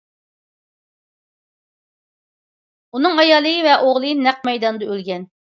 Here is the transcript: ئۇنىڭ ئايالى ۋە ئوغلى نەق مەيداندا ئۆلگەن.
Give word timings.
ئۇنىڭ 2.91 3.23
ئايالى 3.25 3.53
ۋە 3.69 3.77
ئوغلى 3.83 4.17
نەق 4.25 4.43
مەيداندا 4.51 4.91
ئۆلگەن. 4.91 5.31